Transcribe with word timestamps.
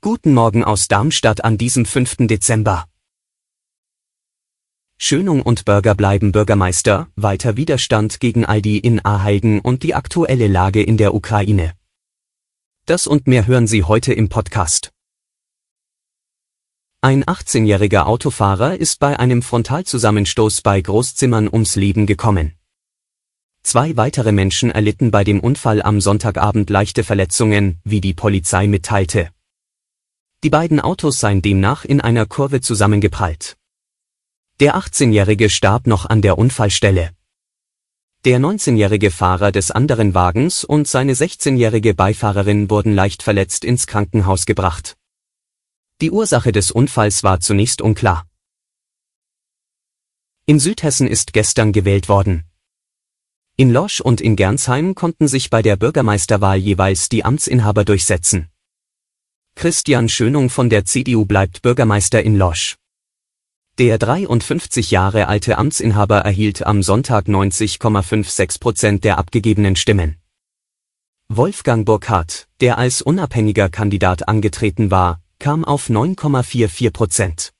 Guten 0.00 0.34
Morgen 0.34 0.62
aus 0.62 0.86
Darmstadt 0.86 1.42
an 1.42 1.58
diesem 1.58 1.84
5. 1.84 2.28
Dezember. 2.28 2.84
Schönung 4.98 5.42
und 5.42 5.64
Bürger 5.64 5.96
bleiben 5.96 6.30
Bürgermeister, 6.30 7.08
weiter 7.16 7.56
Widerstand 7.56 8.20
gegen 8.20 8.44
Aldi 8.44 8.78
in 8.78 9.04
Aheigen 9.04 9.60
und 9.60 9.82
die 9.82 9.96
aktuelle 9.96 10.46
Lage 10.46 10.80
in 10.80 10.96
der 10.96 11.12
Ukraine. 11.14 11.72
Das 12.86 13.08
und 13.08 13.26
mehr 13.26 13.48
hören 13.48 13.66
Sie 13.66 13.82
heute 13.82 14.12
im 14.12 14.28
Podcast. 14.28 14.92
Ein 17.00 17.24
18-jähriger 17.24 18.04
Autofahrer 18.04 18.76
ist 18.76 19.00
bei 19.00 19.18
einem 19.18 19.42
Frontalzusammenstoß 19.42 20.62
bei 20.62 20.80
Großzimmern 20.80 21.48
ums 21.48 21.74
Leben 21.74 22.06
gekommen. 22.06 22.59
Zwei 23.72 23.96
weitere 23.96 24.32
Menschen 24.32 24.72
erlitten 24.72 25.12
bei 25.12 25.22
dem 25.22 25.38
Unfall 25.38 25.80
am 25.80 26.00
Sonntagabend 26.00 26.70
leichte 26.70 27.04
Verletzungen, 27.04 27.78
wie 27.84 28.00
die 28.00 28.14
Polizei 28.14 28.66
mitteilte. 28.66 29.30
Die 30.42 30.50
beiden 30.50 30.80
Autos 30.80 31.20
seien 31.20 31.40
demnach 31.40 31.84
in 31.84 32.00
einer 32.00 32.26
Kurve 32.26 32.60
zusammengeprallt. 32.60 33.56
Der 34.58 34.74
18-Jährige 34.74 35.48
starb 35.48 35.86
noch 35.86 36.04
an 36.04 36.20
der 36.20 36.36
Unfallstelle. 36.36 37.12
Der 38.24 38.40
19-jährige 38.40 39.12
Fahrer 39.12 39.52
des 39.52 39.70
anderen 39.70 40.14
Wagens 40.14 40.64
und 40.64 40.88
seine 40.88 41.14
16-jährige 41.14 41.94
Beifahrerin 41.94 42.70
wurden 42.70 42.92
leicht 42.92 43.22
verletzt 43.22 43.64
ins 43.64 43.86
Krankenhaus 43.86 44.46
gebracht. 44.46 44.96
Die 46.00 46.10
Ursache 46.10 46.50
des 46.50 46.72
Unfalls 46.72 47.22
war 47.22 47.38
zunächst 47.38 47.82
unklar. 47.82 48.26
In 50.46 50.58
Südhessen 50.58 51.06
ist 51.06 51.32
gestern 51.32 51.70
gewählt 51.70 52.08
worden. 52.08 52.49
In 53.60 53.70
Losch 53.70 54.00
und 54.00 54.22
in 54.22 54.36
Gernsheim 54.36 54.94
konnten 54.94 55.28
sich 55.28 55.50
bei 55.50 55.60
der 55.60 55.76
Bürgermeisterwahl 55.76 56.56
jeweils 56.56 57.10
die 57.10 57.26
Amtsinhaber 57.26 57.84
durchsetzen. 57.84 58.48
Christian 59.54 60.08
Schönung 60.08 60.48
von 60.48 60.70
der 60.70 60.86
CDU 60.86 61.26
bleibt 61.26 61.60
Bürgermeister 61.60 62.22
in 62.22 62.38
Losch. 62.38 62.78
Der 63.76 63.98
53 63.98 64.90
Jahre 64.90 65.28
alte 65.28 65.58
Amtsinhaber 65.58 66.20
erhielt 66.20 66.66
am 66.66 66.82
Sonntag 66.82 67.26
90,56 67.26 68.60
Prozent 68.60 69.04
der 69.04 69.18
abgegebenen 69.18 69.76
Stimmen. 69.76 70.16
Wolfgang 71.28 71.84
Burkhardt, 71.84 72.48
der 72.62 72.78
als 72.78 73.02
unabhängiger 73.02 73.68
Kandidat 73.68 74.26
angetreten 74.26 74.90
war, 74.90 75.20
kam 75.38 75.66
auf 75.66 75.90
9,44 75.90 76.90
Prozent. 76.92 77.52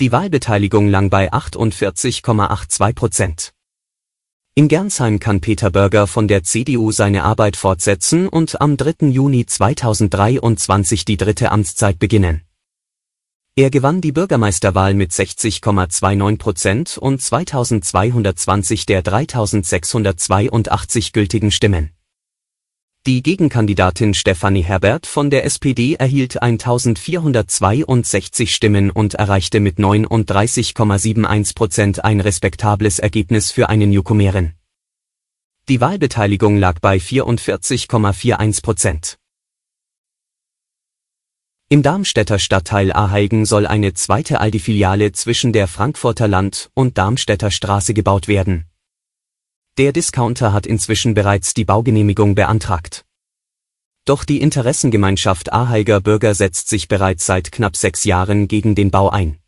Die 0.00 0.12
Wahlbeteiligung 0.12 0.88
lang 0.88 1.10
bei 1.10 1.30
48,82 1.30 2.94
Prozent. 2.94 3.53
In 4.56 4.68
Gernsheim 4.68 5.18
kann 5.18 5.40
Peter 5.40 5.72
Börger 5.72 6.06
von 6.06 6.28
der 6.28 6.44
CDU 6.44 6.92
seine 6.92 7.24
Arbeit 7.24 7.56
fortsetzen 7.56 8.28
und 8.28 8.60
am 8.60 8.76
3. 8.76 9.08
Juni 9.08 9.46
2023 9.46 11.04
die 11.04 11.16
dritte 11.16 11.50
Amtszeit 11.50 11.98
beginnen. 11.98 12.42
Er 13.56 13.70
gewann 13.70 14.00
die 14.00 14.12
Bürgermeisterwahl 14.12 14.94
mit 14.94 15.10
60,29 15.10 16.38
Prozent 16.38 16.98
und 16.98 17.20
2220 17.20 18.86
der 18.86 19.02
3682 19.02 21.12
gültigen 21.12 21.50
Stimmen. 21.50 21.90
Die 23.06 23.22
Gegenkandidatin 23.22 24.14
Stefanie 24.14 24.64
Herbert 24.64 25.06
von 25.06 25.28
der 25.28 25.44
SPD 25.44 25.92
erhielt 25.92 26.42
1462 26.42 28.54
Stimmen 28.54 28.90
und 28.90 29.12
erreichte 29.12 29.60
mit 29.60 29.76
39,71 29.76 31.54
Prozent 31.54 32.02
ein 32.02 32.20
respektables 32.20 33.00
Ergebnis 33.00 33.50
für 33.50 33.68
einen 33.68 33.90
Newcomerin. 33.90 34.54
Die 35.68 35.82
Wahlbeteiligung 35.82 36.56
lag 36.56 36.80
bei 36.80 36.96
44,41 36.96 38.62
Prozent. 38.62 39.18
Im 41.68 41.82
Darmstädter 41.82 42.38
Stadtteil 42.38 42.90
Aheigen 42.90 43.44
soll 43.44 43.66
eine 43.66 43.92
zweite 43.92 44.40
Aldi-Filiale 44.40 45.12
zwischen 45.12 45.52
der 45.52 45.68
Frankfurter 45.68 46.26
Land 46.26 46.70
und 46.72 46.96
Darmstädter 46.96 47.50
Straße 47.50 47.92
gebaut 47.92 48.28
werden 48.28 48.64
der 49.76 49.92
Discounter 49.92 50.52
hat 50.52 50.66
inzwischen 50.66 51.14
bereits 51.14 51.52
die 51.52 51.64
Baugenehmigung 51.64 52.34
beantragt. 52.34 53.04
Doch 54.04 54.24
die 54.24 54.40
Interessengemeinschaft 54.40 55.52
Aheiger 55.52 56.00
Bürger 56.00 56.34
setzt 56.34 56.68
sich 56.68 56.88
bereits 56.88 57.26
seit 57.26 57.50
knapp 57.50 57.76
sechs 57.76 58.04
Jahren 58.04 58.46
gegen 58.48 58.74
den 58.74 58.90
Bau 58.90 59.08
ein. 59.08 59.38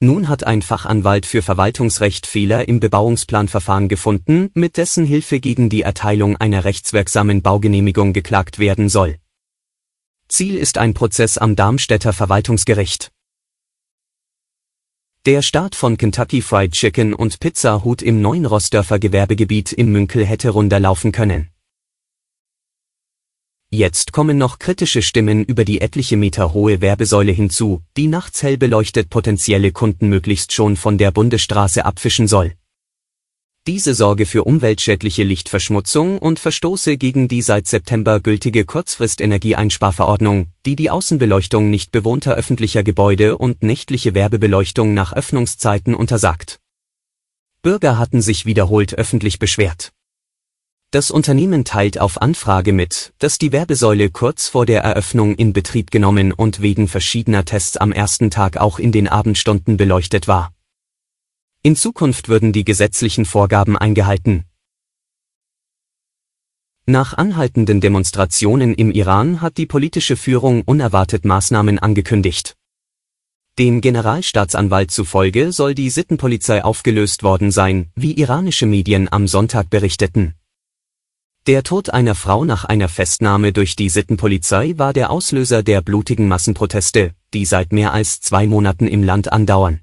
Nun 0.00 0.28
hat 0.28 0.44
ein 0.44 0.60
Fachanwalt 0.60 1.24
für 1.24 1.40
Verwaltungsrecht 1.40 2.26
Fehler 2.26 2.68
im 2.68 2.80
Bebauungsplanverfahren 2.80 3.88
gefunden, 3.88 4.50
mit 4.52 4.76
dessen 4.76 5.06
Hilfe 5.06 5.40
gegen 5.40 5.70
die 5.70 5.82
Erteilung 5.82 6.36
einer 6.36 6.64
rechtswirksamen 6.64 7.40
Baugenehmigung 7.40 8.12
geklagt 8.12 8.58
werden 8.58 8.90
soll. 8.90 9.16
Ziel 10.28 10.56
ist 10.56 10.76
ein 10.76 10.92
Prozess 10.92 11.38
am 11.38 11.56
Darmstädter 11.56 12.12
Verwaltungsgericht. 12.12 13.12
Der 15.26 15.40
Start 15.40 15.74
von 15.74 15.96
Kentucky 15.96 16.42
Fried 16.42 16.72
Chicken 16.72 17.14
und 17.14 17.40
Pizza 17.40 17.82
Hut 17.82 18.02
im 18.02 18.20
neuen 18.20 18.44
Rossdörfer 18.44 18.98
Gewerbegebiet 18.98 19.72
im 19.72 19.90
Münkel 19.90 20.26
hätte 20.26 20.50
runder 20.50 20.78
laufen 20.78 21.12
können. 21.12 21.48
Jetzt 23.70 24.12
kommen 24.12 24.36
noch 24.36 24.58
kritische 24.58 25.00
Stimmen 25.00 25.42
über 25.42 25.64
die 25.64 25.80
etliche 25.80 26.18
Meter 26.18 26.52
hohe 26.52 26.82
Werbesäule 26.82 27.32
hinzu, 27.32 27.80
die 27.96 28.06
nachts 28.06 28.42
hell 28.42 28.58
beleuchtet 28.58 29.08
potenzielle 29.08 29.72
Kunden 29.72 30.10
möglichst 30.10 30.52
schon 30.52 30.76
von 30.76 30.98
der 30.98 31.10
Bundesstraße 31.10 31.86
abfischen 31.86 32.28
soll. 32.28 32.52
Diese 33.66 33.94
sorge 33.94 34.26
für 34.26 34.44
umweltschädliche 34.44 35.22
Lichtverschmutzung 35.22 36.18
und 36.18 36.38
verstoße 36.38 36.98
gegen 36.98 37.28
die 37.28 37.40
seit 37.40 37.66
September 37.66 38.20
gültige 38.20 38.66
Kurzfrist-Energieeinsparverordnung, 38.66 40.48
die 40.66 40.76
die 40.76 40.90
Außenbeleuchtung 40.90 41.70
nicht 41.70 41.90
bewohnter 41.90 42.34
öffentlicher 42.34 42.82
Gebäude 42.82 43.38
und 43.38 43.62
nächtliche 43.62 44.14
Werbebeleuchtung 44.14 44.92
nach 44.92 45.14
Öffnungszeiten 45.14 45.94
untersagt. 45.94 46.60
Bürger 47.62 47.96
hatten 47.96 48.20
sich 48.20 48.44
wiederholt 48.44 48.98
öffentlich 48.98 49.38
beschwert. 49.38 49.92
Das 50.90 51.10
Unternehmen 51.10 51.64
teilt 51.64 51.98
auf 51.98 52.20
Anfrage 52.20 52.74
mit, 52.74 53.14
dass 53.18 53.38
die 53.38 53.50
Werbesäule 53.50 54.10
kurz 54.10 54.46
vor 54.46 54.66
der 54.66 54.82
Eröffnung 54.82 55.36
in 55.36 55.54
Betrieb 55.54 55.90
genommen 55.90 56.32
und 56.32 56.60
wegen 56.60 56.86
verschiedener 56.86 57.46
Tests 57.46 57.78
am 57.78 57.92
ersten 57.92 58.30
Tag 58.30 58.58
auch 58.58 58.78
in 58.78 58.92
den 58.92 59.08
Abendstunden 59.08 59.78
beleuchtet 59.78 60.28
war. 60.28 60.53
In 61.66 61.76
Zukunft 61.76 62.28
würden 62.28 62.52
die 62.52 62.62
gesetzlichen 62.62 63.24
Vorgaben 63.24 63.78
eingehalten. 63.78 64.44
Nach 66.84 67.14
anhaltenden 67.14 67.80
Demonstrationen 67.80 68.74
im 68.74 68.90
Iran 68.90 69.40
hat 69.40 69.56
die 69.56 69.64
politische 69.64 70.16
Führung 70.16 70.60
unerwartet 70.60 71.24
Maßnahmen 71.24 71.78
angekündigt. 71.78 72.54
Dem 73.58 73.80
Generalstaatsanwalt 73.80 74.90
zufolge 74.90 75.52
soll 75.52 75.74
die 75.74 75.88
Sittenpolizei 75.88 76.62
aufgelöst 76.62 77.22
worden 77.22 77.50
sein, 77.50 77.90
wie 77.94 78.12
iranische 78.12 78.66
Medien 78.66 79.10
am 79.10 79.26
Sonntag 79.26 79.70
berichteten. 79.70 80.34
Der 81.46 81.62
Tod 81.62 81.88
einer 81.88 82.14
Frau 82.14 82.44
nach 82.44 82.66
einer 82.66 82.90
Festnahme 82.90 83.54
durch 83.54 83.74
die 83.74 83.88
Sittenpolizei 83.88 84.74
war 84.76 84.92
der 84.92 85.08
Auslöser 85.08 85.62
der 85.62 85.80
blutigen 85.80 86.28
Massenproteste, 86.28 87.14
die 87.32 87.46
seit 87.46 87.72
mehr 87.72 87.94
als 87.94 88.20
zwei 88.20 88.46
Monaten 88.46 88.86
im 88.86 89.02
Land 89.02 89.32
andauern. 89.32 89.80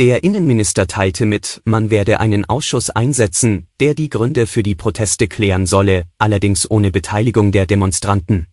Der 0.00 0.24
Innenminister 0.24 0.86
teilte 0.86 1.26
mit, 1.26 1.60
man 1.66 1.90
werde 1.90 2.20
einen 2.20 2.46
Ausschuss 2.46 2.88
einsetzen, 2.88 3.66
der 3.80 3.92
die 3.92 4.08
Gründe 4.08 4.46
für 4.46 4.62
die 4.62 4.74
Proteste 4.74 5.28
klären 5.28 5.66
solle, 5.66 6.04
allerdings 6.16 6.70
ohne 6.70 6.90
Beteiligung 6.90 7.52
der 7.52 7.66
Demonstranten. 7.66 8.46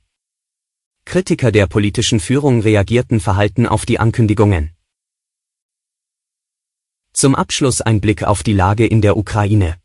Kritiker 1.05 1.53
der 1.53 1.67
politischen 1.67 2.19
Führung 2.19 2.59
reagierten 2.59 3.21
verhalten 3.21 3.65
auf 3.65 3.85
die 3.85 3.97
Ankündigungen. 3.97 4.71
Zum 7.13 7.33
Abschluss 7.33 7.79
ein 7.79 8.01
Blick 8.01 8.23
auf 8.23 8.43
die 8.43 8.51
Lage 8.51 8.85
in 8.85 9.01
der 9.01 9.15
Ukraine. 9.15 9.77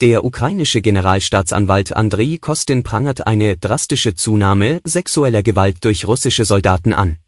Der 0.00 0.24
ukrainische 0.24 0.80
Generalstaatsanwalt 0.80 1.94
Andrei 1.94 2.38
Kostin 2.40 2.82
prangert 2.82 3.26
eine 3.26 3.58
drastische 3.58 4.14
Zunahme 4.14 4.80
sexueller 4.84 5.42
Gewalt 5.42 5.84
durch 5.84 6.06
russische 6.06 6.46
Soldaten 6.46 6.94
an. 6.94 7.18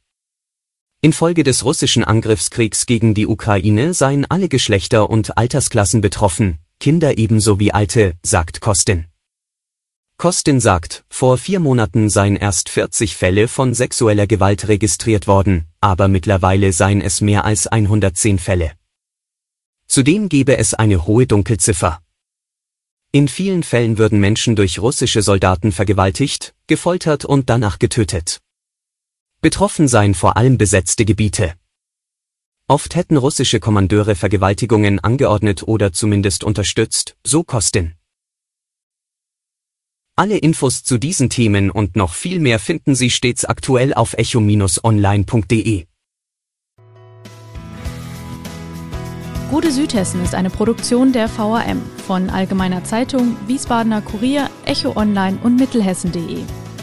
Infolge 1.01 1.45
des 1.45 1.65
russischen 1.65 2.03
Angriffskriegs 2.03 2.85
gegen 2.85 3.15
die 3.15 3.29
Ukraine 3.29 3.95
seien 3.95 4.25
alle 4.29 4.49
Geschlechter 4.49 5.09
und 5.09 5.39
Altersklassen 5.39 6.01
betroffen, 6.01 6.59
Kinder 6.81 7.19
ebenso 7.19 7.61
wie 7.61 7.73
Alte, 7.73 8.15
sagt 8.25 8.61
Kostin. 8.61 9.07
Kostin 10.17 10.59
sagt, 10.59 11.05
vor 11.09 11.39
vier 11.39 11.61
Monaten 11.61 12.11
seien 12.11 12.35
erst 12.35 12.69
40 12.69 13.15
Fälle 13.15 13.47
von 13.47 13.75
sexueller 13.75 14.27
Gewalt 14.27 14.67
registriert 14.67 15.29
worden, 15.29 15.67
aber 15.81 16.09
mittlerweile 16.09 16.73
seien 16.73 17.01
es 17.01 17.21
mehr 17.21 17.45
als 17.45 17.69
110 17.69 18.41
Fälle. 18.41 18.73
Zudem 19.87 20.29
gebe 20.29 20.59
es 20.59 20.75
eine 20.75 21.07
hohe 21.07 21.29
Dunkelziffer. 21.29 22.03
In 23.13 23.29
vielen 23.29 23.63
Fällen 23.63 23.99
würden 23.99 24.19
Menschen 24.19 24.57
durch 24.57 24.81
russische 24.81 25.23
Soldaten 25.23 25.71
vergewaltigt, 25.71 26.57
gefoltert 26.67 27.25
und 27.25 27.49
danach 27.49 27.79
getötet. 27.79 28.41
Betroffen 29.41 29.87
seien 29.87 30.15
vor 30.15 30.37
allem 30.37 30.59
besetzte 30.59 31.05
Gebiete. 31.05 31.55
Oft 32.67 32.97
hätten 32.97 33.17
russische 33.17 33.61
Kommandeure 33.61 34.17
Vergewaltigungen 34.17 34.99
angeordnet 34.99 35.63
oder 35.63 35.93
zumindest 35.93 36.43
unterstützt, 36.43 37.17
so 37.25 37.45
Kostin. 37.45 37.95
Alle 40.17 40.39
Infos 40.39 40.83
zu 40.83 40.99
diesen 40.99 41.31
Themen 41.31 41.71
und 41.71 41.95
noch 41.95 42.15
viel 42.15 42.41
mehr 42.41 42.59
finden 42.59 42.97
Sie 42.97 43.11
stets 43.11 43.45
aktuell 43.45 43.95
auf 43.95 44.15
echo-online.de. 44.15 45.87
Gute 49.51 49.71
Südhessen 49.71 50.25
ist 50.25 50.35
eine 50.35 50.51
Produktion 50.51 51.13
der 51.13 51.29
VRM 51.29 51.81
von 52.09 52.29
Allgemeiner 52.29 52.83
Zeitung, 52.83 53.37
Wiesbadener 53.47 54.03
Kurier, 54.03 54.51
Echo 54.67 54.97
Online 54.97 55.39
und 55.45 55.57
Mittelhessen.de. 55.57 56.43